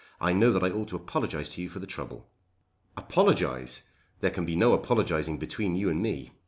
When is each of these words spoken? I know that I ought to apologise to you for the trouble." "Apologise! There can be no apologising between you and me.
I 0.19 0.33
know 0.33 0.51
that 0.51 0.63
I 0.63 0.71
ought 0.71 0.87
to 0.87 0.95
apologise 0.95 1.49
to 1.49 1.61
you 1.61 1.69
for 1.69 1.77
the 1.77 1.85
trouble." 1.85 2.27
"Apologise! 2.97 3.83
There 4.21 4.31
can 4.31 4.45
be 4.45 4.55
no 4.55 4.73
apologising 4.73 5.37
between 5.37 5.75
you 5.75 5.89
and 5.89 6.01
me. 6.01 6.31